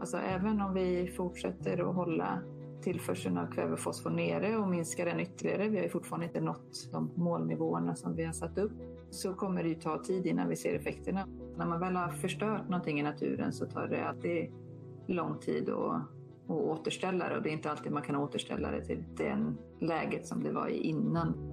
[0.00, 2.38] Alltså även om vi fortsätter att hålla
[2.82, 6.40] tillförseln av kväve och fosfor nere och minska den ytterligare, vi har ju fortfarande inte
[6.40, 8.72] nått de målnivåerna som vi har satt upp,
[9.10, 11.28] så kommer det ju ta tid innan vi ser effekterna.
[11.56, 14.52] När man väl har förstört någonting i naturen så tar det alltid
[15.06, 15.94] lång tid att,
[16.44, 20.26] att återställa det och det är inte alltid man kan återställa det till den läget
[20.26, 21.47] som det var i innan.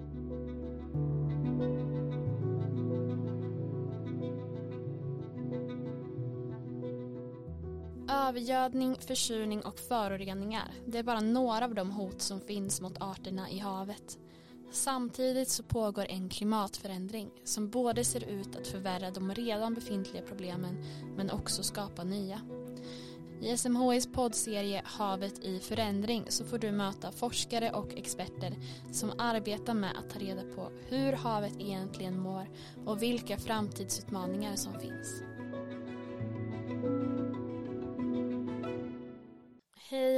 [8.28, 13.50] Övergödning, försurning och föroreningar, det är bara några av de hot som finns mot arterna
[13.50, 14.18] i havet.
[14.71, 20.83] Samtidigt så pågår en klimatförändring som både ser ut att förvärra de redan befintliga problemen
[21.16, 22.42] men också skapa nya.
[23.42, 28.55] I SMHIs poddserie Havet i förändring så får du möta forskare och experter
[28.92, 32.50] som arbetar med att ta reda på hur havet egentligen mår
[32.86, 35.22] och vilka framtidsutmaningar som finns.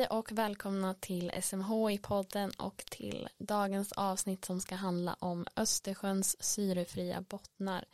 [0.09, 7.21] Hej och välkomna till SMHI-podden och till dagens avsnitt som ska handla om Östersjöns syrefria
[7.21, 7.85] bottnar,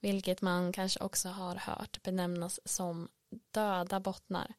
[0.00, 3.08] vilket man kanske också har hört benämnas som
[3.50, 4.54] döda bottnar.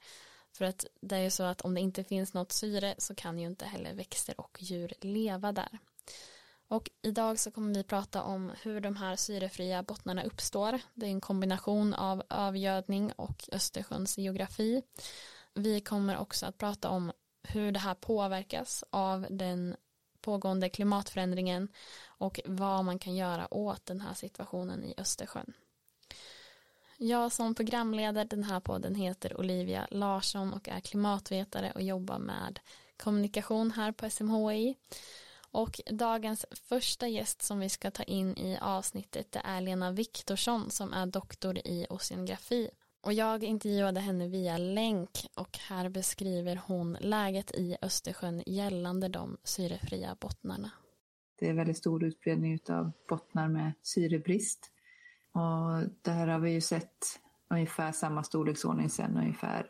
[0.51, 3.39] För att det är ju så att om det inte finns något syre så kan
[3.39, 5.79] ju inte heller växter och djur leva där.
[6.67, 10.79] Och idag så kommer vi prata om hur de här syrefria bottnarna uppstår.
[10.93, 14.81] Det är en kombination av övergödning och Östersjöns geografi.
[15.55, 17.11] Vi kommer också att prata om
[17.43, 19.75] hur det här påverkas av den
[20.21, 21.67] pågående klimatförändringen
[22.05, 25.53] och vad man kan göra åt den här situationen i Östersjön.
[26.97, 32.59] Jag som programledare den här podden heter Olivia Larsson och är klimatvetare och jobbar med
[32.97, 34.75] kommunikation här på SMHI.
[35.51, 40.71] Och dagens första gäst som vi ska ta in i avsnittet det är Lena Viktorsson
[40.71, 42.69] som är doktor i oceanografi
[43.03, 49.37] och jag intervjuade henne via länk och här beskriver hon läget i Östersjön gällande de
[49.43, 50.71] syrefria bottnarna.
[51.39, 54.71] Det är väldigt stor utbredning av bottnar med syrebrist.
[55.31, 57.19] Och där har vi ju sett
[57.49, 59.67] ungefär samma storleksordning sedan ungefär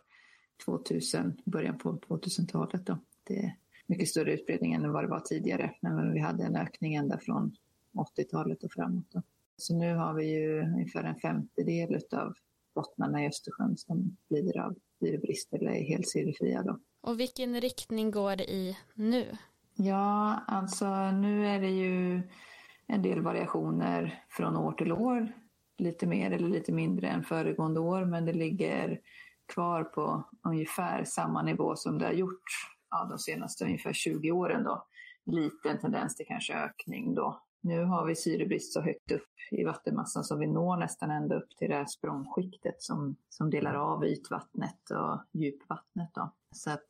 [0.66, 2.85] 2000, början på 2000-talet.
[2.85, 2.97] Då.
[3.23, 3.57] Det är
[3.88, 7.55] mycket större utbredning än vad det var tidigare, men vi hade en ökning ända från
[8.17, 9.05] 80-talet och framåt.
[9.11, 9.22] Då.
[9.57, 12.33] Så nu har vi ju ungefär en femtedel av
[12.75, 16.63] bottnarna i Östersjön som lider av syrebrist eller är helt syrefria.
[16.63, 16.79] Då.
[17.01, 19.38] Och vilken riktning går det i nu?
[19.75, 22.22] Ja, alltså nu är det ju
[22.88, 25.34] en del variationer från år till år.
[25.78, 29.00] Lite mer eller lite mindre än föregående år, men det ligger
[29.53, 32.44] kvar på ungefär samma nivå som det har gjort
[32.90, 34.63] ja, de senaste ungefär 20 åren.
[34.63, 34.85] Då.
[35.25, 40.24] Liten tendens till kanske ökning då nu har vi syrebrist så högt upp i vattenmassan
[40.24, 44.90] så vi når nästan ända upp till det här språngskiktet som, som delar av ytvattnet
[44.91, 46.09] och djupvattnet.
[46.13, 46.34] Då.
[46.52, 46.88] Så att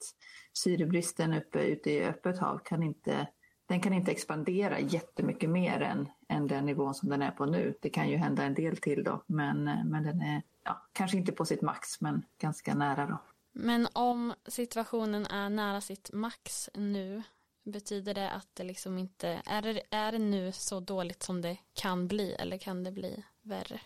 [0.53, 3.28] syrebristen uppe ute i öppet hav kan inte,
[3.66, 7.78] den kan inte expandera jättemycket mer än, än den nivån som den är på nu.
[7.81, 11.31] Det kan ju hända en del till då, men, men den är ja, kanske inte
[11.31, 13.17] på sitt max, men ganska nära då.
[13.51, 17.23] Men om situationen är nära sitt max nu,
[17.63, 21.57] Betyder det att det liksom inte, är det, är det nu så dåligt som det
[21.74, 23.81] kan bli eller kan det bli värre?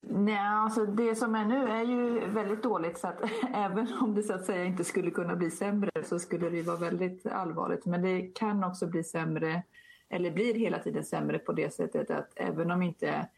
[0.00, 3.20] Nej, alltså det som är nu är ju väldigt dåligt så att
[3.54, 6.76] även om det så att säga inte skulle kunna bli sämre så skulle det vara
[6.76, 7.84] väldigt allvarligt.
[7.84, 9.62] Men det kan också bli sämre,
[10.08, 13.28] eller blir hela tiden sämre på det sättet att även om inte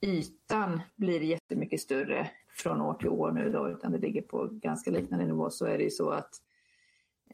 [0.00, 4.90] ytan blir jättemycket större från år till år nu då, utan det ligger på ganska
[4.90, 6.30] liknande nivå så är det ju så att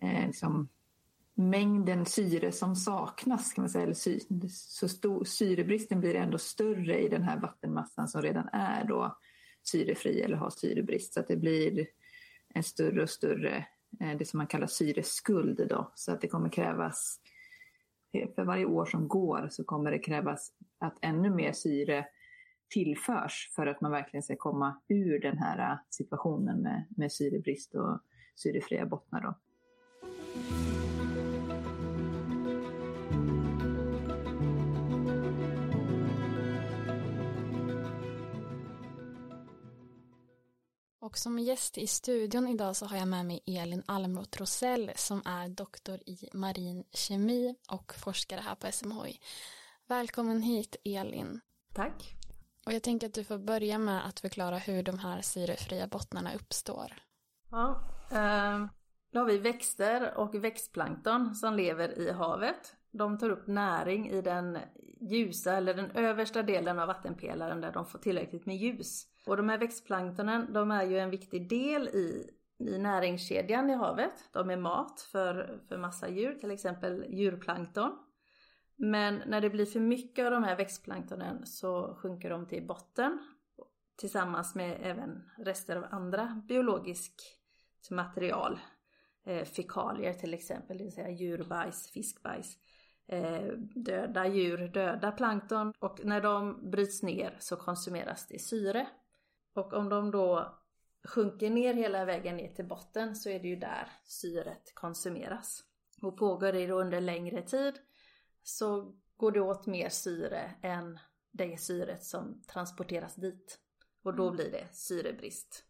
[0.01, 0.69] eh, liksom,
[1.35, 7.01] mängden syre som saknas, kan man säga, eller sy, så stor, syrebristen blir ändå större
[7.01, 9.19] i den här vattenmassan som redan är då
[9.63, 11.15] syrefri eller har syrebrist.
[11.15, 11.87] Så att det blir
[12.55, 13.67] en större och större,
[14.01, 15.93] eh, det som man kallar syreskuld då.
[15.95, 17.21] Så att det kommer krävas,
[18.13, 22.07] eh, för varje år som går så kommer det krävas att ännu mer syre
[22.69, 27.75] tillförs för att man verkligen ska komma ur den här eh, situationen med, med syrebrist
[27.75, 28.01] och
[28.35, 29.21] syrefria bottnar.
[29.21, 29.35] Då.
[41.15, 45.23] Och som gäst i studion idag så har jag med mig Elin Almroth Rosell som
[45.25, 49.21] är doktor i marin kemi och forskare här på SMHI.
[49.89, 51.41] Välkommen hit Elin.
[51.75, 52.15] Tack.
[52.67, 56.35] Och jag tänker att du får börja med att förklara hur de här syrefria bottnarna
[56.35, 56.93] uppstår.
[57.51, 57.81] Ja,
[58.11, 58.67] eh,
[59.13, 62.75] då har vi växter och växtplankton som lever i havet.
[62.91, 64.59] De tar upp näring i den
[65.11, 69.07] ljusa eller den översta delen av vattenpelaren där de får tillräckligt med ljus.
[69.27, 74.29] Och de här växtplanktonen de är ju en viktig del i i näringskedjan i havet.
[74.33, 77.99] De är mat för, för massa djur, till exempel djurplankton.
[78.77, 83.19] Men när det blir för mycket av de här växtplanktonen så sjunker de till botten
[83.97, 87.23] tillsammans med även rester av andra biologiskt
[87.91, 88.61] material.
[89.25, 92.57] Eh, fekalier till exempel, det vill säga djurbajs, fiskbajs.
[93.07, 98.87] Eh, döda djur, döda plankton och när de bryts ner så konsumeras det syre.
[99.55, 100.59] Och om de då
[101.05, 105.65] sjunker ner hela vägen ner till botten så är det ju där syret konsumeras.
[106.03, 107.75] Och pågår det då under längre tid
[108.43, 110.99] så går det åt mer syre än
[111.31, 113.59] det syret som transporteras dit.
[114.03, 114.37] Och då mm.
[114.37, 115.65] blir det syrebrist.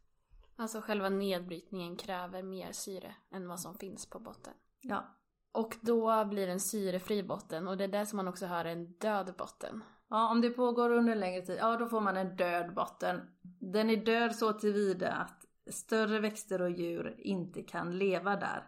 [0.56, 4.54] Alltså själva nedbrytningen kräver mer syre än vad som finns på botten.
[4.81, 5.16] Ja.
[5.54, 8.64] Och då blir det en syrefri botten och det är där som man också har
[8.64, 9.84] en död botten.
[10.10, 13.20] Ja, om det pågår under en längre tid, ja då får man en död botten.
[13.60, 18.64] Den är död så tillvida att större växter och djur inte kan leva där.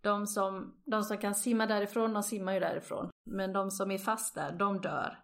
[0.00, 3.10] De som, de som kan simma därifrån, de simmar ju därifrån.
[3.24, 5.18] Men de som är fast där, de dör.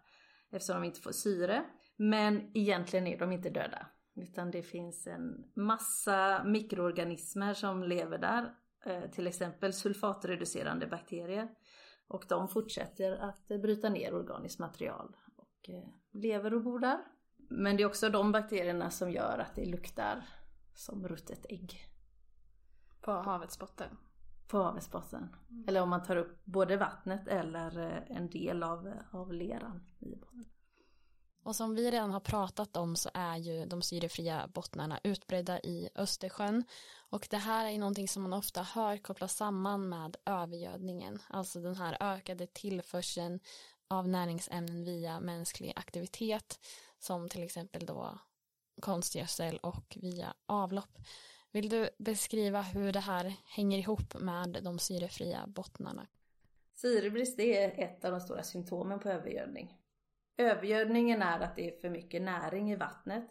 [0.52, 1.64] Eftersom de inte får syre.
[1.96, 3.86] Men egentligen är de inte döda.
[4.16, 8.54] Utan det finns en massa mikroorganismer som lever där.
[8.86, 11.48] Eh, till exempel sulfatreducerande bakterier.
[12.08, 16.98] Och de fortsätter att bryta ner organiskt material och eh, lever och bor där.
[17.36, 20.28] Men det är också de bakterierna som gör att det luktar
[20.74, 21.84] som ruttet ägg.
[23.00, 23.96] På havets botten?
[24.48, 25.36] På havets botten.
[25.50, 25.64] Mm.
[25.68, 30.16] Eller om man tar upp både vattnet eller eh, en del av, av leran i
[30.16, 30.44] botten.
[31.46, 35.88] Och som vi redan har pratat om så är ju de syrefria bottnarna utbredda i
[35.94, 36.64] Östersjön.
[37.10, 41.18] Och det här är någonting som man ofta hör kopplas samman med övergödningen.
[41.28, 43.40] Alltså den här ökade tillförseln
[43.88, 46.58] av näringsämnen via mänsklig aktivitet.
[46.98, 48.18] Som till exempel då
[48.80, 50.98] konstgödsel och via avlopp.
[51.52, 56.06] Vill du beskriva hur det här hänger ihop med de syrefria bottnarna?
[56.74, 59.85] Syrebrist är ett av de stora symptomen på övergödning.
[60.36, 63.24] Övergödningen är att det är för mycket näring i vattnet.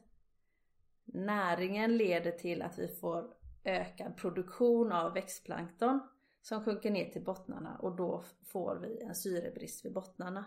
[1.06, 6.00] Näringen leder till att vi får ökad produktion av växtplankton
[6.42, 10.46] som sjunker ner till bottnarna och då får vi en syrebrist vid bottnarna.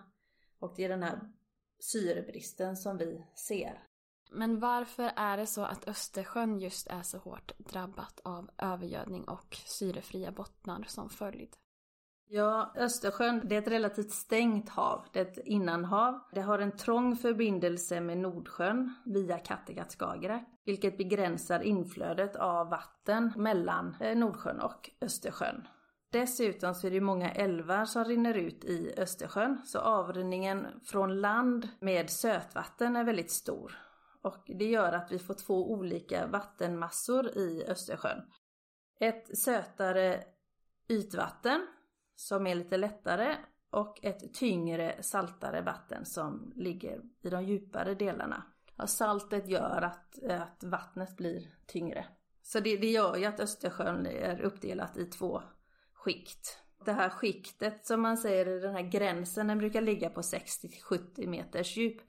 [0.59, 1.33] Och det är den här
[1.79, 3.89] syrebristen som vi ser.
[4.31, 9.57] Men varför är det så att Östersjön just är så hårt drabbat av övergödning och
[9.67, 11.57] syrefria bottnar som följd?
[12.31, 15.07] Ja, Östersjön det är ett relativt stängt hav.
[15.13, 16.21] Det är ett innanhav.
[16.33, 23.33] Det har en trång förbindelse med Nordsjön via Kattegatt Skagerrak, vilket begränsar inflödet av vatten
[23.37, 25.69] mellan eh, Nordsjön och Östersjön.
[26.13, 31.69] Dessutom så är det många älvar som rinner ut i Östersjön, så avrinningen från land
[31.81, 33.79] med sötvatten är väldigt stor.
[34.23, 38.23] Och det gör att vi får två olika vattenmassor i Östersjön.
[39.01, 40.25] Ett sötare
[40.89, 41.67] ytvatten
[42.19, 43.37] som är lite lättare
[43.71, 48.43] och ett tyngre saltare vatten som ligger i de djupare delarna.
[48.77, 52.07] Ja, saltet gör att, att vattnet blir tyngre.
[52.43, 55.43] Så det, det gör ju att Östersjön är uppdelat i två
[55.93, 56.63] skikt.
[56.85, 61.77] Det här skiktet som man säger, den här gränsen, den brukar ligga på 60-70 meters
[61.77, 62.01] djup.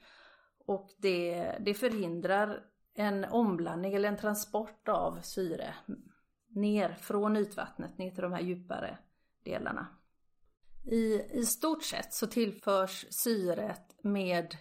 [0.66, 5.76] Och det, det förhindrar en omblandning eller en transport av syre
[6.48, 8.98] ner från ytvattnet ner till de här djupare
[9.44, 9.99] delarna.
[10.92, 14.56] I, I stort sett så tillförs syret med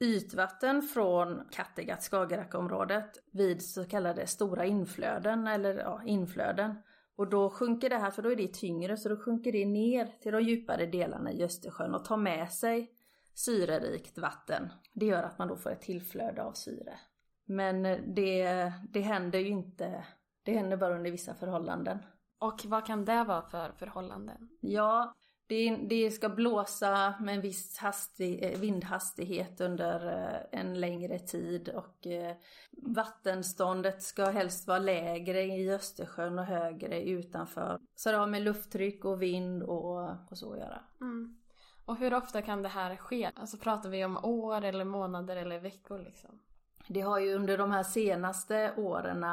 [0.00, 6.74] ytvatten från Kattegatt Skagerrakområdet vid så kallade stora inflöden eller ja, inflöden.
[7.16, 10.06] Och då sjunker det här, för då är det tyngre, så då sjunker det ner
[10.22, 12.90] till de djupare delarna i Östersjön och tar med sig
[13.34, 14.72] syrerikt vatten.
[14.92, 16.98] Det gör att man då får ett tillflöde av syre.
[17.46, 17.82] Men
[18.14, 20.04] det, det händer ju inte,
[20.42, 21.98] det händer bara under vissa förhållanden.
[22.38, 24.48] Och vad kan det vara för förhållanden?
[24.60, 25.14] Ja,
[25.46, 31.68] det, det ska blåsa med en viss hastig, eh, vindhastighet under eh, en längre tid
[31.68, 32.36] och eh,
[32.70, 37.80] vattenståndet ska helst vara lägre i Östersjön och högre utanför.
[37.94, 40.80] Så det har med lufttryck och vind och, och så att göra.
[41.00, 41.36] Mm.
[41.84, 43.30] Och hur ofta kan det här ske?
[43.34, 46.40] Alltså pratar vi om år eller månader eller veckor liksom?
[46.88, 49.24] Det har ju under de här senaste åren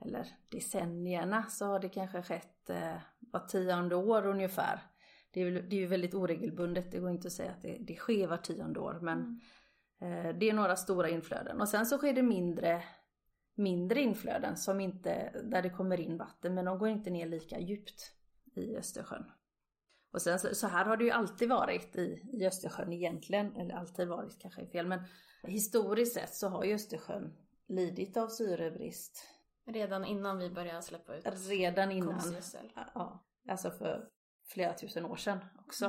[0.00, 4.82] eller decennierna så har det kanske skett eh, var tionde år ungefär
[5.36, 7.94] det är, det är ju väldigt oregelbundet, det går inte att säga att det, det
[7.94, 9.40] sker var tionde år men
[10.00, 10.26] mm.
[10.26, 12.82] eh, det är några stora inflöden och sen så sker det mindre
[13.54, 17.60] mindre inflöden som inte, där det kommer in vatten men de går inte ner lika
[17.60, 18.12] djupt
[18.54, 19.24] i Östersjön.
[20.12, 24.08] Och sen så, här har det ju alltid varit i, i Östersjön egentligen, eller alltid
[24.08, 25.00] varit kanske är fel men
[25.42, 27.36] historiskt sett så har ju Östersjön
[27.68, 29.26] lidit av syrebrist
[29.66, 32.20] Redan innan vi började släppa ut Redan innan.
[32.94, 34.08] Ja, alltså för
[34.46, 35.84] flera tusen år sedan också.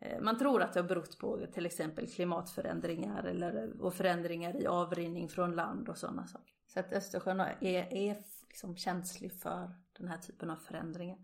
[0.00, 0.24] Mm.
[0.24, 5.28] Man tror att det har berott på till exempel klimatförändringar eller, och förändringar i avrinning
[5.28, 6.54] från land och sådana saker.
[6.66, 11.18] Så att Östersjön är, är liksom känslig för den här typen av förändringar.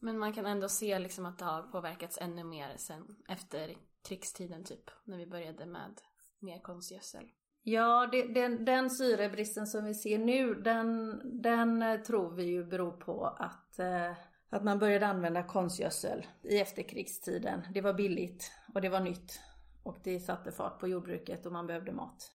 [0.00, 3.74] Men man kan ändå se liksom att det har påverkats ännu mer sen efter
[4.08, 6.00] krigstiden typ, när vi började med
[6.38, 7.24] mer konstgödsel.
[7.62, 12.64] Ja, det, den, den syrebristen som vi ser nu, den, den eh, tror vi ju
[12.64, 14.12] beror på att, eh,
[14.50, 17.62] att man började använda konstgödsel i efterkrigstiden.
[17.74, 19.40] Det var billigt och det var nytt
[19.82, 22.32] och det satte fart på jordbruket och man behövde mat.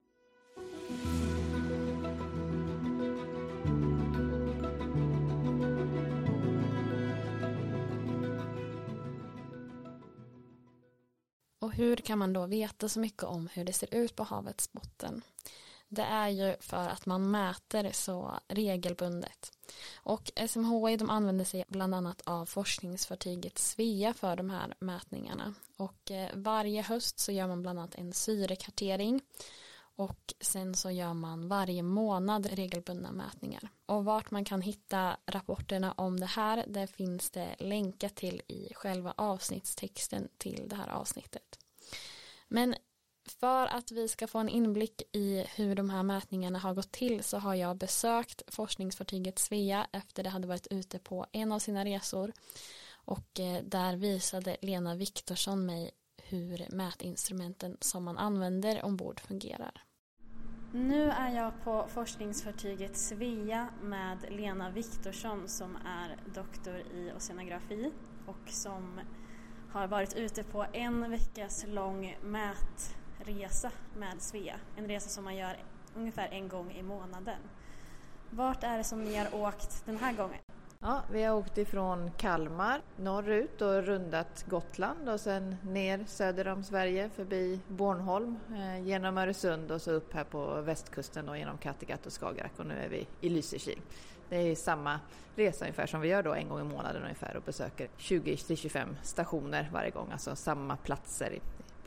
[11.62, 14.74] Och hur kan man då veta så mycket om hur det ser ut på havets
[14.74, 15.22] botten?
[15.90, 19.52] Det är ju för att man mäter så regelbundet.
[19.96, 25.54] Och SMHI de använder sig bland annat av forskningsfartyget Svea för de här mätningarna.
[25.78, 29.22] Och eh, varje höst så gör man bland annat en syrekartering
[30.00, 33.70] och sen så gör man varje månad regelbundna mätningar.
[33.86, 38.74] Och vart man kan hitta rapporterna om det här, det finns det länkat till i
[38.74, 41.60] själva avsnittstexten till det här avsnittet.
[42.48, 42.76] Men
[43.32, 47.24] för att vi ska få en inblick i hur de här mätningarna har gått till
[47.24, 51.86] så har jag besökt forskningsfartyget Svea efter det hade varit ute på en av sina
[51.86, 52.32] resor
[53.06, 55.92] och eh, där visade Lena Viktorsson mig
[56.24, 59.84] hur mätinstrumenten som man använder ombord fungerar.
[60.74, 67.92] Nu är jag på forskningsfartyget Svea med Lena Viktorsson som är doktor i oceanografi
[68.26, 69.00] och som
[69.72, 72.18] har varit ute på en veckas lång
[73.20, 74.56] resa med Svea.
[74.78, 75.58] En resa som man gör
[75.96, 77.40] ungefär en gång i månaden.
[78.30, 80.40] Vart är det som ni har åkt den här gången?
[80.82, 86.64] Ja, vi har åkt ifrån Kalmar norrut och rundat Gotland och sen ner söder om
[86.64, 92.06] Sverige förbi Bornholm eh, genom Öresund och så upp här på västkusten och genom Kattegatt
[92.06, 93.82] och Skagerrak och nu är vi i Lysekil.
[94.30, 95.00] Det är samma
[95.36, 99.70] resa ungefär som vi gör då en gång i månaden ungefär och besöker 20-25 stationer
[99.74, 101.40] varje gång, alltså samma platser,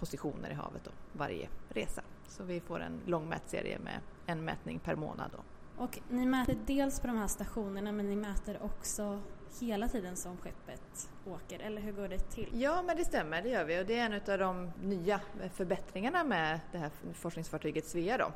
[0.03, 2.03] positioner i havet då, varje resa.
[2.29, 5.39] Så vi får en lång mätserie med en mätning per månad då.
[5.83, 9.21] Och ni mäter dels på de här stationerna men ni mäter också
[9.61, 12.49] hela tiden som skeppet åker, eller hur går det till?
[12.53, 15.21] Ja, men det stämmer, det gör vi och det är en av de nya
[15.55, 18.33] förbättringarna med det här forskningsfartyget Svea då.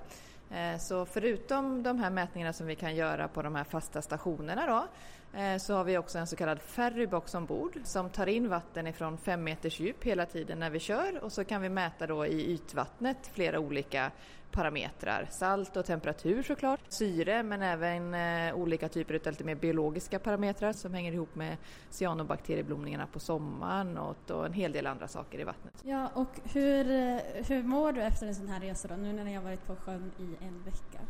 [0.57, 4.67] Eh, så förutom de här mätningarna som vi kan göra på de här fasta stationerna
[4.67, 4.87] då,
[5.37, 9.19] Eh, så har vi också en så kallad ferrybox ombord som tar in vatten ifrån
[9.19, 12.53] fem meters djup hela tiden när vi kör och så kan vi mäta då i
[12.53, 14.11] ytvattnet flera olika
[14.51, 15.29] parametrar.
[15.31, 20.73] Salt och temperatur såklart, syre men även eh, olika typer av lite mer biologiska parametrar
[20.73, 21.57] som hänger ihop med
[21.91, 25.75] cyanobakterieblomningarna på sommaren och, en hel del andra saker i vattnet.
[25.83, 29.25] Ja, och hur, eh, hur mår du efter en sån här resa då, nu när
[29.25, 31.01] ni har varit på sjön i en vecka?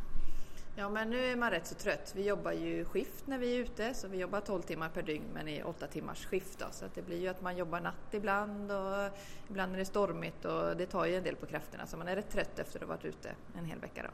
[0.79, 2.13] Ja, men nu är man rätt så trött.
[2.17, 5.25] Vi jobbar ju skift när vi är ute, så vi jobbar 12 timmar per dygn
[5.35, 6.59] men i 8 timmars skift.
[6.59, 6.67] Då.
[6.71, 9.19] Så att det blir ju att man jobbar natt ibland och
[9.51, 11.87] ibland är det stormigt och det tar ju en del på krafterna.
[11.87, 14.03] Så man är rätt trött efter att ha varit ute en hel vecka.
[14.03, 14.11] Då.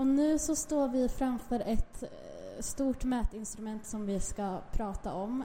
[0.00, 2.08] Och nu så står vi framför ett eh,
[2.60, 5.44] stort mätinstrument som vi ska prata om.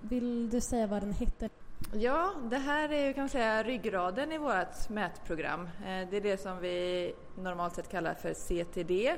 [0.00, 1.50] Vill du säga vad den heter?
[1.92, 5.60] Ja, det här är ju kan man säga ryggraden i vårt mätprogram.
[5.62, 9.16] Eh, det är det som vi normalt sett kallar för CTD,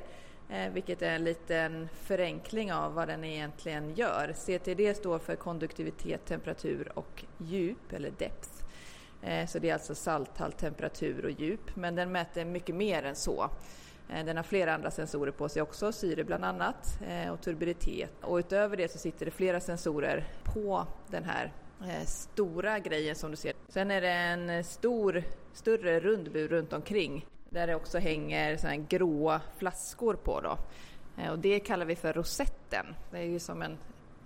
[0.48, 4.32] eh, vilket är en liten förenkling av vad den egentligen gör.
[4.36, 8.50] CTD står för konduktivitet, temperatur och djup, eller depth.
[9.22, 13.16] Eh, så det är alltså salthalt, temperatur och djup, men den mäter mycket mer än
[13.16, 13.50] så.
[14.24, 16.98] Den har flera andra sensorer på sig också, syre bland annat
[17.32, 18.10] och turbiditet.
[18.20, 21.52] Och utöver det så sitter det flera sensorer på den här
[21.86, 23.52] Eh, stora grejen som du ser.
[23.68, 28.86] Sen är det en stor, större rundbur runt omkring där det också hänger såna här
[28.88, 30.40] gråa flaskor på.
[30.40, 30.58] Då.
[31.22, 32.86] Eh, och det kallar vi för rosetten.
[33.10, 33.78] Det är ju som en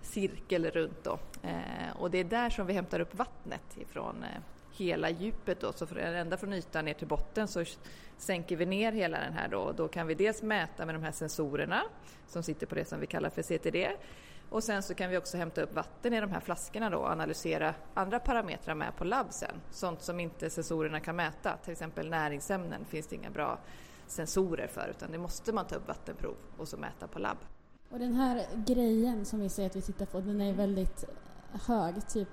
[0.02, 1.18] cirkel runt då.
[1.42, 4.25] Eh, och det är där som vi hämtar upp vattnet ifrån
[4.73, 5.73] hela djupet då.
[5.73, 7.64] Så ända från ytan ner till botten så
[8.18, 9.73] sänker vi ner hela den här då.
[9.73, 11.82] Då kan vi dels mäta med de här sensorerna
[12.26, 13.90] som sitter på det som vi kallar för CTD.
[14.52, 17.11] Och sen så kan vi också hämta upp vatten i de här flaskorna då och
[17.11, 19.61] analysera andra parametrar med på labb sen.
[19.71, 23.59] Sånt som inte sensorerna kan mäta, till exempel näringsämnen finns det inga bra
[24.06, 27.37] sensorer för utan det måste man ta upp vattenprov och så mäta på labb.
[27.90, 31.04] Och den här grejen som vi säger att vi tittar på den är väldigt
[31.66, 32.28] hög, typ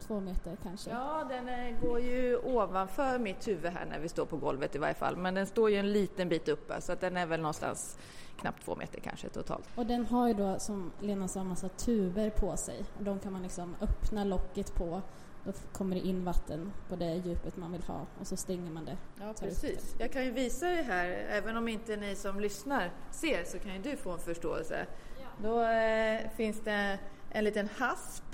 [0.00, 0.90] två meter kanske?
[0.90, 4.94] Ja, den går ju ovanför mitt huvud här när vi står på golvet i varje
[4.94, 5.16] fall.
[5.16, 7.98] Men den står ju en liten bit uppe så att den är väl någonstans
[8.36, 9.68] knappt två meter kanske totalt.
[9.74, 12.84] Och den har ju då som Lena sa massa tuber på sig.
[12.98, 15.02] De kan man liksom öppna locket på
[15.46, 18.84] då kommer det in vatten på det djupet man vill ha och så stänger man
[18.84, 18.96] det.
[19.20, 19.94] Ja, precis.
[19.98, 23.74] Jag kan ju visa dig här, även om inte ni som lyssnar ser så kan
[23.74, 24.86] ju du få en förståelse.
[25.20, 25.48] Ja.
[25.48, 26.98] Då eh, finns det
[27.30, 28.24] en liten hasp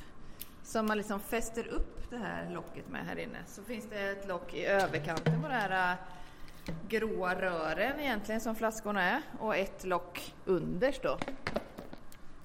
[0.62, 3.38] som man liksom fäster upp det här locket med här inne.
[3.46, 5.98] Så finns det ett lock i överkanten på det här eh,
[6.88, 11.18] gråa rören egentligen som flaskorna är och ett lock underst då.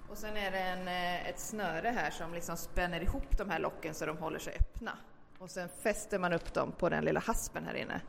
[0.10, 3.60] Och sen är det en, eh, ett snöre här som liksom spänner ihop de här
[3.60, 4.92] locken så de håller sig öppna.
[5.40, 8.02] Och sen fäster man upp dem på den lilla haspen här inne.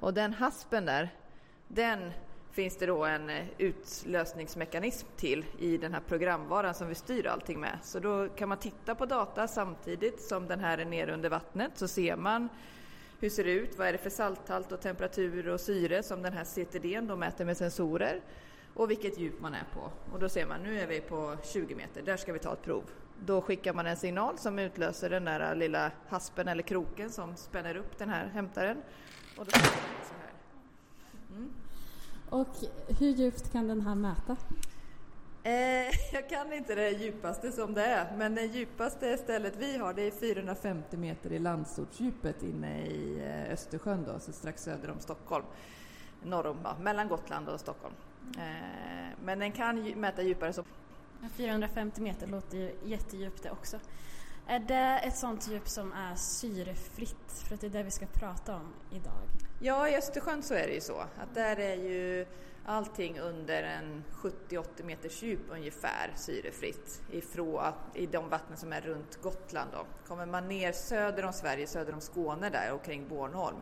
[0.00, 1.08] Och den haspen där,
[1.68, 2.12] den
[2.52, 7.60] finns det då en eh, utlösningsmekanism till i den här programvaran som vi styr allting
[7.60, 7.78] med.
[7.82, 11.72] Så då kan man titta på data samtidigt som den här är nere under vattnet
[11.74, 12.48] så ser man
[13.20, 16.32] hur ser det ut, vad är det för salthalt och temperatur och syre som den
[16.32, 18.20] här CTD då mäter med sensorer
[18.74, 19.90] och vilket djup man är på.
[20.12, 22.62] Och då ser man, nu är vi på 20 meter, där ska vi ta ett
[22.62, 22.84] prov.
[23.24, 27.76] Då skickar man en signal som utlöser den där lilla haspen eller kroken som spänner
[27.76, 28.76] upp den här hämtaren.
[29.36, 30.32] Och då så här.
[31.30, 31.50] Mm.
[32.30, 32.48] Och
[32.98, 34.36] hur djupt kan den här mäta?
[35.46, 39.94] Eh, jag kan inte det djupaste som det är, men det djupaste stället vi har
[39.94, 45.00] det är 450 meter i landsortsdjupet inne i eh, Östersjön då, så strax söder om
[45.00, 45.44] Stockholm.
[46.22, 47.94] Norr om, ja, mellan Gotland och Stockholm.
[48.38, 50.64] Eh, men den kan mäta djupare så.
[51.36, 53.78] 450 meter låter ju jättedjupt det också.
[54.46, 57.44] Är det ett sånt djup som är syrefritt?
[57.48, 59.22] För att det är det vi ska prata om idag.
[59.60, 62.26] Ja, i Östersjön så är det ju så att där är ju
[62.66, 69.22] allting under en 70-80 meters djup ungefär syrefritt ifrån, i de vatten som är runt
[69.22, 69.70] Gotland.
[69.72, 69.86] Då.
[70.06, 73.56] Kommer man ner söder om Sverige, söder om Skåne där och kring Bornholm,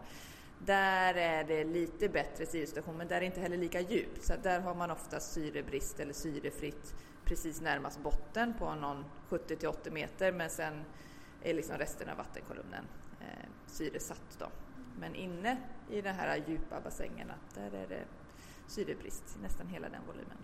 [0.58, 4.24] där är det lite bättre syresituation, men där är det inte heller lika djupt.
[4.24, 6.94] Så där har man ofta syrebrist eller syrefritt
[7.24, 10.84] precis närmast botten på någon 70 80 meter men sen
[11.42, 12.84] är liksom resten av vattenkolumnen
[13.20, 14.36] eh, syresatt.
[14.38, 14.46] Då.
[14.98, 15.56] Men inne
[15.90, 18.04] i de här djupa bassängerna där är det
[18.66, 20.38] syrebrist i nästan hela den volymen.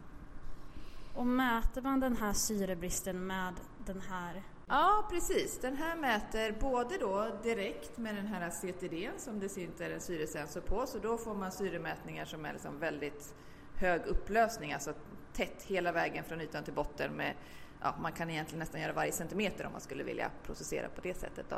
[1.15, 3.55] Och mäter man den här syrebristen med
[3.87, 5.59] den här Ja, precis.
[5.59, 10.61] Den här mäter både då direkt med den här CTD som det sitter en syresensor
[10.61, 13.35] på, så då får man syremätningar som är liksom väldigt
[13.77, 14.93] hög upplösning, alltså
[15.33, 17.35] tätt hela vägen från ytan till botten med
[17.83, 21.15] Ja, man kan egentligen nästan göra varje centimeter om man skulle vilja processera på det
[21.15, 21.47] sättet.
[21.49, 21.57] Då.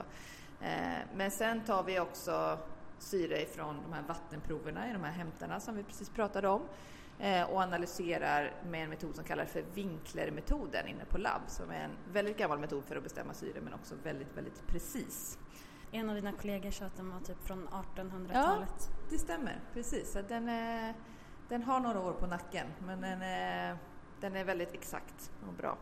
[0.66, 2.59] Eh, men sen tar vi också
[3.02, 6.62] syre ifrån de här vattenproverna i de här hämtarna som vi precis pratade om.
[7.18, 11.84] Eh, och analyserar med en metod som kallas för Winkler-metoden inne på labb som är
[11.84, 15.38] en väldigt gammal metod för att bestämma syre men också väldigt, väldigt precis.
[15.92, 18.68] En av dina kollegor sa att den var typ från 1800-talet.
[18.78, 19.60] Ja, det stämmer.
[19.72, 20.12] Precis.
[20.12, 20.94] Så den, är,
[21.48, 23.78] den har några år på nacken men den är,
[24.20, 25.78] den är väldigt exakt och bra.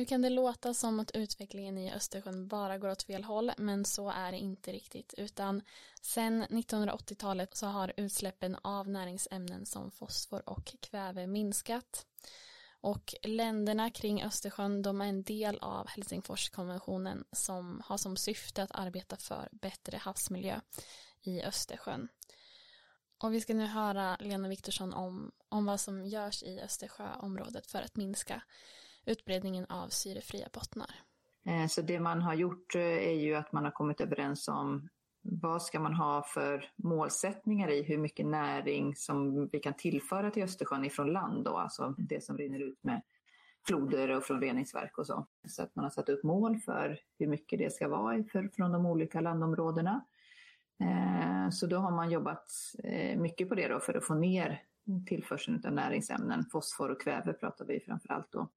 [0.00, 3.84] Nu kan det låta som att utvecklingen i Östersjön bara går åt fel håll, men
[3.84, 5.62] så är det inte riktigt, utan
[6.02, 12.06] sedan 1980-talet så har utsläppen av näringsämnen som fosfor och kväve minskat.
[12.80, 18.74] Och länderna kring Östersjön de är en del av Helsingforskonventionen som har som syfte att
[18.74, 20.60] arbeta för bättre havsmiljö
[21.22, 22.08] i Östersjön.
[23.22, 27.82] Och vi ska nu höra Lena Viktorsson om, om vad som görs i Östersjöområdet för
[27.82, 28.42] att minska
[29.10, 30.90] utbredningen av syrefria bottnar.
[31.46, 34.88] Eh, så det man har gjort eh, är ju att man har kommit överens om
[35.22, 40.42] vad ska man ha för målsättningar i hur mycket näring som vi kan tillföra till
[40.42, 43.02] Östersjön ifrån land då, alltså det som rinner ut med
[43.66, 45.26] floder och från reningsverk och så.
[45.48, 48.72] Så att man har satt upp mål för hur mycket det ska vara för, från
[48.72, 50.04] de olika landområdena.
[50.80, 52.52] Eh, så då har man jobbat
[53.16, 54.62] mycket på det då för att få ner
[55.06, 56.44] tillförseln av näringsämnen.
[56.52, 58.48] Fosfor och kväve pratar vi framför allt då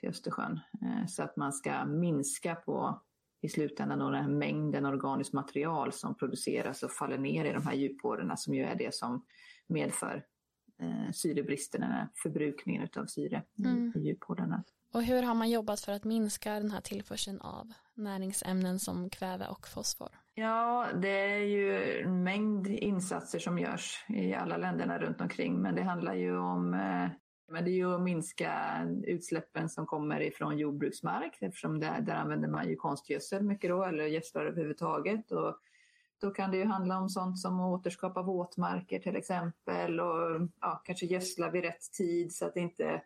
[0.00, 0.60] till Östersjön.
[0.82, 3.02] Eh, så att man ska minska på
[3.42, 7.66] i slutändan då den här mängden organiskt material som produceras och faller ner i de
[7.66, 9.24] här djuphårorna som ju är det som
[9.66, 10.24] medför
[10.82, 13.92] eh, syrebristen, här förbrukningen av syre mm.
[13.96, 14.64] i djuphårorna.
[14.92, 19.46] Och hur har man jobbat för att minska den här tillförseln av näringsämnen som kväve
[19.46, 20.08] och fosfor?
[20.34, 25.74] Ja, det är ju en mängd insatser som görs i alla länderna runt omkring, men
[25.74, 27.08] det handlar ju om eh,
[27.50, 28.52] men det är ju att minska
[29.02, 34.04] utsläppen som kommer ifrån jordbruksmark eftersom där, där använder man ju konstgödsel mycket då, eller
[34.04, 35.32] gödslar överhuvudtaget.
[35.32, 35.56] Och
[36.20, 40.82] Då kan det ju handla om sånt som att återskapa våtmarker till exempel och ja,
[40.84, 43.02] kanske gödsla vid rätt tid så att inte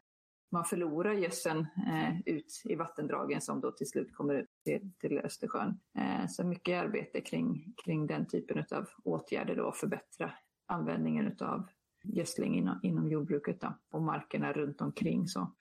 [0.55, 5.19] man förlorar gödseln eh, ut i vattendragen som då till slut kommer ut till, till
[5.19, 5.81] Östersjön.
[5.99, 10.31] Eh, så mycket arbete kring, kring den typen av åtgärder då, förbättra
[10.67, 11.69] användningen av
[12.05, 15.29] gödsling inom, inom jordbruket då, och markerna runt omkring.
[15.29, 15.55] Så.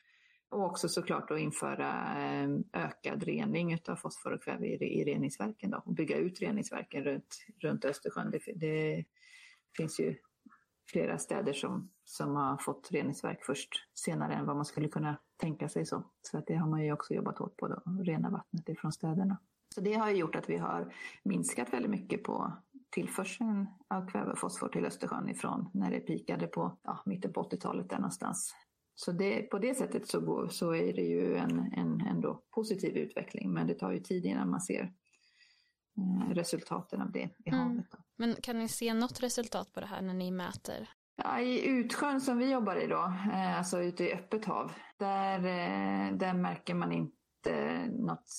[0.50, 5.70] Och också såklart att införa eh, ökad rening av fosfor och kväve i, i reningsverken
[5.70, 8.32] då, och bygga ut reningsverken runt, runt Östersjön.
[8.32, 9.06] Det, det
[9.78, 10.16] finns ju
[10.92, 15.70] flera städer som, som har fått reningsverk först senare än vad man skulle kunna tänka
[15.70, 15.86] sig.
[15.86, 18.70] Så, så att det har man ju också jobbat hårt på, då, att rena vattnet
[18.70, 19.38] ifrån städerna.
[19.76, 22.54] Så det har gjort att vi har minskat väldigt mycket på
[22.94, 27.44] tillförseln av kväve och fosfor till Östersjön ifrån när det pikade på ja, mitten på
[27.44, 28.54] 80-talet där någonstans.
[28.96, 32.98] Så det, på det sättet så, går, så är det ju en, en ändå positiv
[32.98, 34.92] utveckling men det tar ju tid innan man ser
[35.98, 37.60] eh, resultaten av det i mm.
[37.60, 37.86] havet.
[37.92, 37.98] Då.
[38.18, 40.90] Men kan ni se något resultat på det här när ni mäter?
[41.16, 45.38] Ja, I Utsjön som vi jobbar i då, eh, alltså ute i öppet hav, där,
[45.38, 47.23] eh, där märker man inte
[47.92, 48.30] något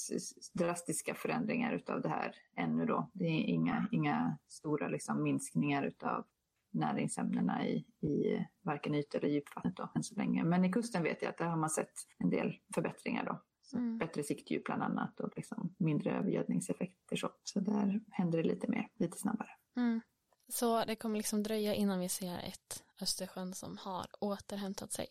[0.53, 3.11] drastiska förändringar utav det här ännu då.
[3.13, 6.25] Det är inga, inga stora liksom minskningar utav
[6.71, 10.45] näringsämnena i, i varken yt eller djupvattnet då, än så länge.
[10.45, 13.41] Men i kusten vet jag att där har man sett en del förbättringar då.
[13.79, 13.99] Mm.
[13.99, 17.17] Bättre siktdjup bland annat och liksom mindre övergödningseffekter.
[17.17, 17.31] Så.
[17.43, 19.51] så där händer det lite mer, lite snabbare.
[19.77, 20.01] Mm.
[20.49, 25.07] Så det kommer liksom dröja innan vi ser ett Östersjön som har återhämtat sig?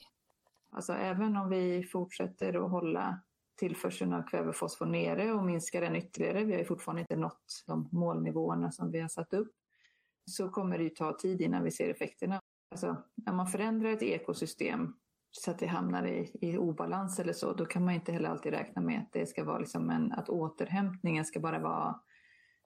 [0.70, 3.22] Alltså även om vi fortsätter att hålla
[3.56, 7.16] tillförseln av kväve och fosfor nere och minska den ytterligare, vi har ju fortfarande inte
[7.16, 9.52] nått de målnivåerna som vi har satt upp,
[10.32, 12.40] så kommer det ju ta tid innan vi ser effekterna.
[12.72, 14.94] Alltså, när man förändrar ett ekosystem
[15.32, 18.52] så att det hamnar i, i obalans eller så, då kan man inte heller alltid
[18.52, 22.00] räkna med att det ska vara liksom en, att återhämtningen ska bara vara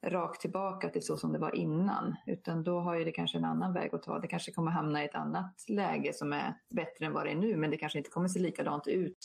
[0.06, 2.16] rakt tillbaka till så som det var innan.
[2.26, 4.20] Utan då har ju det kanske en annan väg att ta.
[4.20, 7.36] Det kanske kommer hamna i ett annat läge som är bättre än vad det är
[7.36, 9.18] nu, men det kanske inte kommer se likadant ut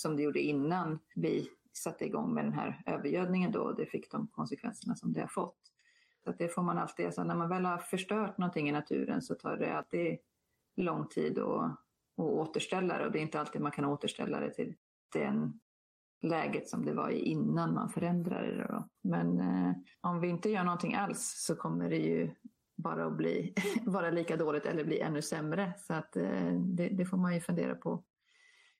[0.00, 4.10] som det gjorde innan vi satte igång med den här övergödningen då och det fick
[4.10, 5.58] de konsekvenserna som det har fått.
[6.24, 9.22] Så att det får man alltid, alltså när man väl har förstört någonting i naturen
[9.22, 10.18] så tar det alltid
[10.76, 11.78] lång tid att, att
[12.18, 14.74] återställa det och det är inte alltid man kan återställa det till
[15.12, 15.60] den
[16.22, 18.66] läget som det var i innan man förändrade det.
[18.70, 18.88] Då.
[19.02, 22.30] Men eh, om vi inte gör någonting alls så kommer det ju
[22.76, 23.54] bara att bli,
[23.86, 25.72] vara lika dåligt eller bli ännu sämre.
[25.78, 28.04] Så att, eh, det, det, får man ju fundera på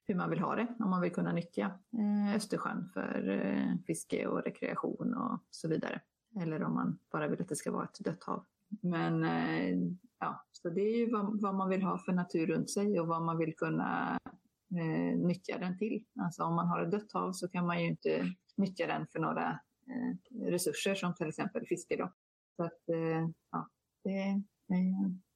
[0.09, 0.67] hur man vill ha det.
[0.79, 1.67] Om man vill kunna nyttja
[1.99, 6.01] eh, Östersjön för eh, fiske och rekreation och så vidare.
[6.41, 8.45] Eller om man bara vill att det ska vara ett dött hav.
[8.83, 9.79] Men eh,
[10.19, 13.07] ja, så det är ju vad, vad, man vill ha för natur runt sig och
[13.07, 14.19] vad man vill kunna
[14.81, 16.05] eh, nyttja den till.
[16.21, 19.19] Alltså om man har ett dött hav så kan man ju inte nyttja den för
[19.19, 21.97] några eh, resurser som till exempel fiske.
[21.97, 22.13] Då.
[22.57, 23.69] Så att, eh, ja,
[24.05, 24.43] det är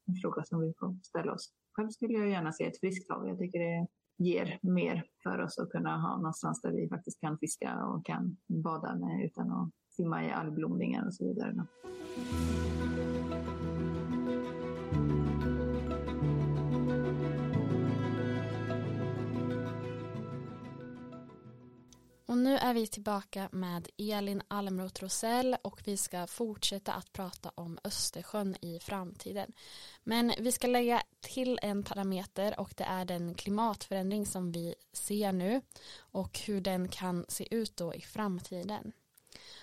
[0.06, 1.52] en fråga som vi får ställa oss.
[1.72, 3.28] Själv skulle jag gärna se ett friskt hav.
[3.28, 3.86] Jag tycker det
[4.18, 8.36] ger mer för oss att kunna ha någonstans där vi faktiskt kan fiska och kan
[8.46, 11.66] bada med utan att simma i algblomningar och så vidare.
[22.42, 27.78] Nu är vi tillbaka med Elin Almroth Rosell och vi ska fortsätta att prata om
[27.84, 29.52] Östersjön i framtiden.
[30.04, 35.32] Men vi ska lägga till en parameter och det är den klimatförändring som vi ser
[35.32, 35.60] nu
[35.98, 38.92] och hur den kan se ut då i framtiden.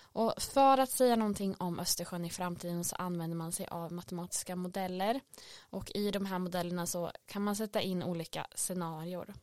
[0.02, 4.56] Och för att säga någonting om Östersjön i framtiden så använder man sig av matematiska
[4.56, 5.20] modeller
[5.60, 9.34] och i de här modellerna så kan man sätta in olika scenarier.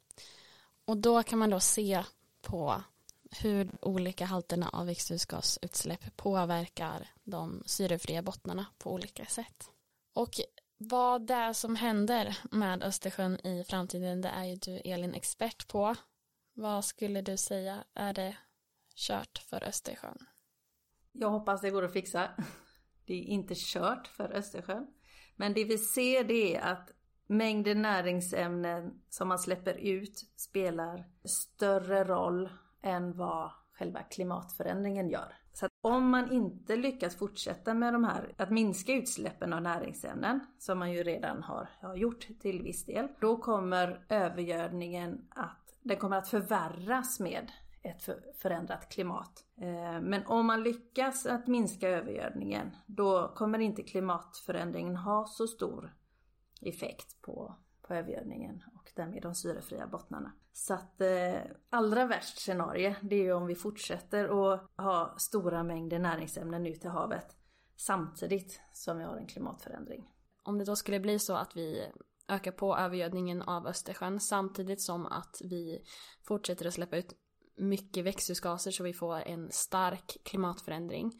[0.84, 2.04] Och då kan man då se
[2.42, 2.82] på
[3.30, 9.70] hur olika halterna av växthusgasutsläpp påverkar de syrefria bottnarna på olika sätt.
[10.12, 10.30] Och
[10.78, 15.68] vad det är som händer med Östersjön i framtiden det är ju du Elin expert
[15.68, 15.94] på.
[16.54, 18.36] Vad skulle du säga är det
[18.94, 20.26] kört för Östersjön?
[21.12, 22.30] Jag hoppas det går att fixa.
[23.04, 24.86] Det är inte kört för Östersjön.
[25.36, 26.90] Men det vi ser det är att
[27.26, 32.50] mängden näringsämnen som man släpper ut spelar större roll
[32.86, 35.34] än vad själva klimatförändringen gör.
[35.52, 40.40] Så att om man inte lyckas fortsätta med de här, att minska utsläppen av näringsämnen,
[40.58, 45.96] som man ju redan har, har gjort till viss del, då kommer övergödningen att, den
[45.96, 47.50] kommer att förvärras med
[47.82, 48.08] ett
[48.42, 49.44] förändrat klimat.
[49.60, 55.94] Eh, men om man lyckas att minska övergödningen, då kommer inte klimatförändringen ha så stor
[56.60, 57.56] effekt på,
[57.88, 60.32] på övergödningen och därmed de syrefria bottnarna.
[60.52, 65.62] Så att eh, allra värst scenario det är ju om vi fortsätter att ha stora
[65.62, 67.36] mängder näringsämnen ut i havet.
[67.78, 70.08] samtidigt som vi har en klimatförändring.
[70.42, 71.92] Om det då skulle bli så att vi
[72.28, 75.82] ökar på övergödningen av Östersjön samtidigt som att vi
[76.22, 77.12] fortsätter att släppa ut
[77.56, 81.12] mycket växthusgaser så vi får en stark klimatförändring.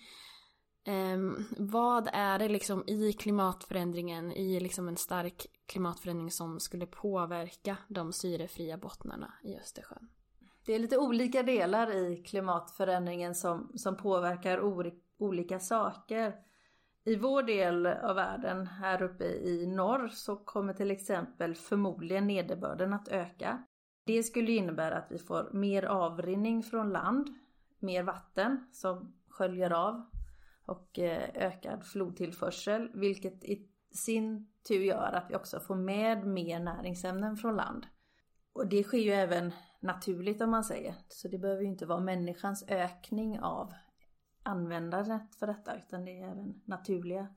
[0.86, 7.78] Um, vad är det liksom i klimatförändringen, i liksom en stark klimatförändring som skulle påverka
[7.88, 10.08] de syrefria bottnarna i Östersjön?
[10.66, 14.60] Det är lite olika delar i klimatförändringen som, som påverkar
[15.18, 16.34] olika saker.
[17.04, 22.92] I vår del av världen, här uppe i norr, så kommer till exempel förmodligen nederbörden
[22.92, 23.64] att öka.
[24.04, 27.34] Det skulle innebära att vi får mer avrinning från land,
[27.78, 30.10] mer vatten som sköljer av
[30.66, 36.60] och eh, ökad flodtillförsel, vilket i sin tur gör att vi också får med mer
[36.60, 37.86] näringsämnen från land.
[38.52, 40.94] Och det sker ju även naturligt om man säger.
[41.08, 43.72] Så det behöver ju inte vara människans ökning av
[44.42, 47.28] användandet för detta utan det är även naturliga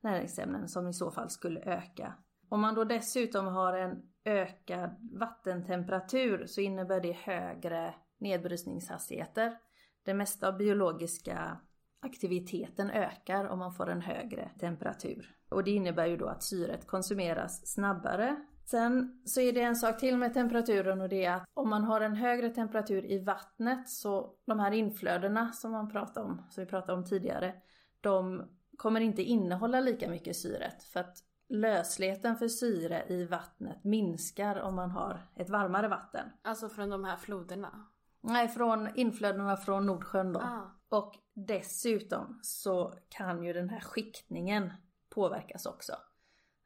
[0.00, 2.14] näringsämnen som i så fall skulle öka.
[2.48, 9.58] Om man då dessutom har en ökad vattentemperatur så innebär det högre nedbrytningshastigheter.
[10.04, 11.60] Det mesta av biologiska
[12.00, 15.37] aktiviteten ökar om man får en högre temperatur.
[15.48, 18.36] Och det innebär ju då att syret konsumeras snabbare
[18.70, 21.84] Sen så är det en sak till med temperaturen och det är att om man
[21.84, 26.64] har en högre temperatur i vattnet så de här inflödena som man pratade om, som
[26.64, 27.54] vi pratade om tidigare,
[28.00, 28.44] de
[28.76, 34.74] kommer inte innehålla lika mycket syret för att lösligheten för syre i vattnet minskar om
[34.74, 36.26] man har ett varmare vatten.
[36.42, 37.86] Alltså från de här floderna?
[38.20, 40.40] Nej, från inflödena från Nordsjön då.
[40.40, 40.78] Ah.
[40.88, 44.72] Och dessutom så kan ju den här skiktningen
[45.10, 45.92] påverkas också.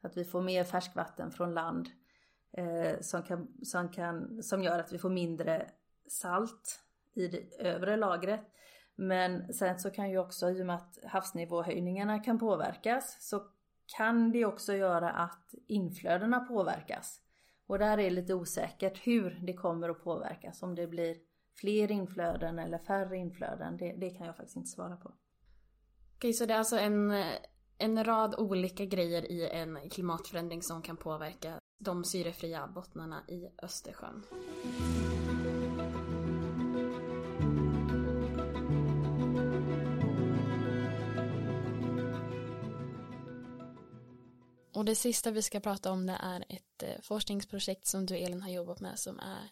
[0.01, 1.89] Att vi får mer färskvatten från land
[2.57, 5.69] eh, som, kan, som, kan, som gör att vi får mindre
[6.07, 6.79] salt
[7.13, 8.41] i det övre lagret.
[8.95, 13.43] Men sen så kan ju också, i och med att havsnivåhöjningarna kan påverkas, så
[13.97, 17.21] kan det också göra att inflödena påverkas.
[17.67, 20.63] Och där är det lite osäkert hur det kommer att påverkas.
[20.63, 21.17] Om det blir
[21.55, 25.13] fler inflöden eller färre inflöden, det, det kan jag faktiskt inte svara på.
[26.15, 27.11] Okej, så det är alltså en
[27.83, 34.23] en rad olika grejer i en klimatförändring som kan påverka de syrefria bottnarna i Östersjön.
[44.73, 48.41] Och det sista vi ska prata om det är ett eh, forskningsprojekt som du Elin
[48.41, 49.49] har jobbat med som är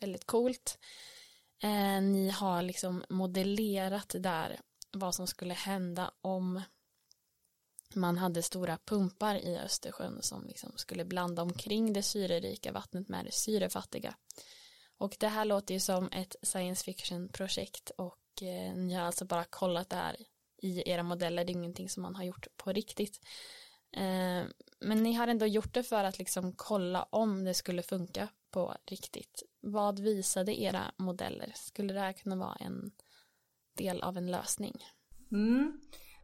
[0.00, 0.78] väldigt coolt.
[1.62, 4.60] Eh, ni har liksom modellerat där
[4.92, 6.62] vad som skulle hända om
[7.94, 13.24] man hade stora pumpar i Östersjön som liksom skulle blanda omkring det syrerika vattnet med
[13.24, 14.14] det syrefattiga.
[14.98, 19.24] Och det här låter ju som ett science fiction projekt och eh, ni har alltså
[19.24, 20.16] bara kollat det här
[20.62, 23.20] i era modeller, det är ingenting som man har gjort på riktigt.
[23.92, 24.44] Eh,
[24.80, 28.76] men ni har ändå gjort det för att liksom kolla om det skulle funka på
[28.86, 29.42] riktigt.
[29.60, 31.52] Vad visade era modeller?
[31.54, 32.90] Skulle det här kunna vara en
[33.76, 34.84] del av en lösning?
[35.32, 35.80] Mm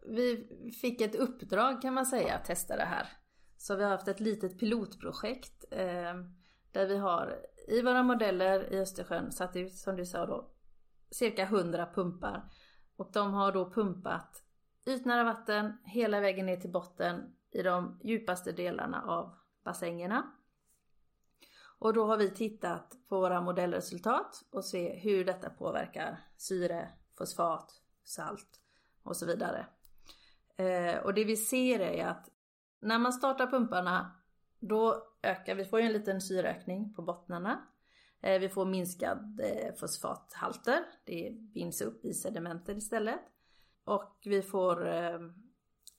[0.08, 0.48] vi
[0.80, 3.08] fick ett uppdrag kan man säga att testa det här.
[3.56, 6.14] Så vi har haft ett litet pilotprojekt eh,
[6.72, 7.36] där vi har
[7.68, 10.50] i våra modeller i Östersjön satt ut, som du sa då,
[11.10, 12.50] cirka 100 pumpar.
[12.96, 14.42] Och de har då pumpat
[14.86, 20.32] ytnära vatten hela vägen ner till botten i de djupaste delarna av bassängerna.
[21.78, 27.82] Och då har vi tittat på våra modellresultat och se hur detta påverkar syre, fosfat,
[28.04, 28.60] salt
[29.02, 29.66] och så vidare.
[30.58, 32.28] Eh, och det vi ser är att
[32.80, 34.16] när man startar pumparna
[34.60, 37.66] då ökar, vi får ju en liten syreökning på bottnarna.
[38.20, 43.20] Eh, vi får minskad eh, fosfathalter, det binds upp i sedimenten istället.
[43.84, 45.18] Och vi får, eh,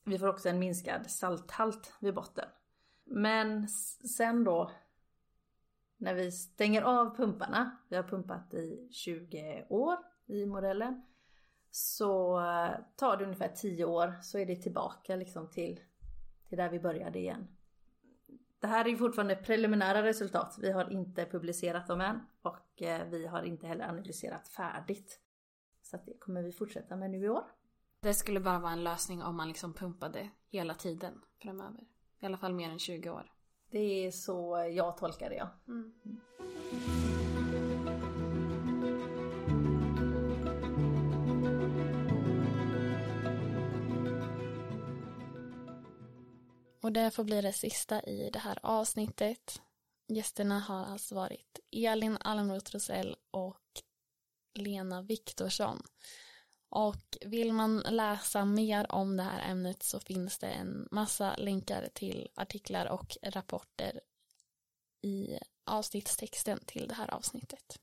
[0.06, 2.46] vi får också en minskad salthalt vid botten.
[3.06, 3.68] Men
[4.18, 4.72] sen då
[5.98, 11.02] när vi stänger av pumparna, vi har pumpat i 20 år i modellen,
[11.72, 15.80] så eh, tar det ungefär 10 år så är det tillbaka liksom till,
[16.50, 17.48] till där vi började igen.
[18.60, 20.58] Det här är fortfarande preliminära resultat.
[20.62, 25.20] Vi har inte publicerat dem än och eh, vi har inte heller analyserat färdigt.
[25.82, 27.44] Så det kommer vi fortsätta med nu i år.
[28.02, 31.82] Det skulle bara vara en lösning om man liksom pumpade hela tiden framöver.
[32.20, 33.32] I alla fall mer än 20 år.
[33.72, 35.50] Det är så jag tolkar det ja.
[35.68, 35.94] Mm.
[46.90, 49.62] Och det får bli det sista i det här avsnittet.
[50.08, 53.62] Gästerna har alltså varit Elin Almroth Rosell och
[54.54, 55.82] Lena Viktorsson.
[56.70, 61.90] Och vill man läsa mer om det här ämnet så finns det en massa länkar
[61.94, 64.02] till artiklar och rapporter
[65.02, 67.80] i avsnittstexten till det här avsnittet.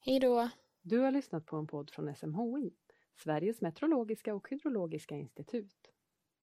[0.00, 0.48] Hej då!
[0.82, 2.72] Du har lyssnat på en podd från SMHI,
[3.16, 5.89] Sveriges meteorologiska och hydrologiska institut.